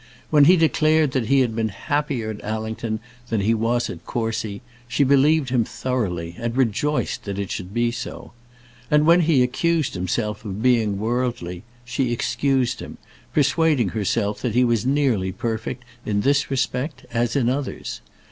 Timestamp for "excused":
12.11-12.79